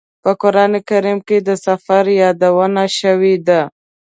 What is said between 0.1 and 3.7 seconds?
په قران کریم کې د سفر یادونه شوې ده.